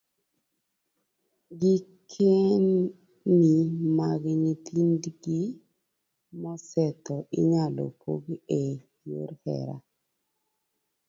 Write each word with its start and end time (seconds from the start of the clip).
Gikeni 1.59 3.51
mag 3.97 4.21
nyithindgi 4.41 5.39
mosetho 6.41 7.15
inyalo 7.39 7.83
pog 8.01 8.23
e 8.61 8.65
yor 9.09 9.31
hera 9.43 9.77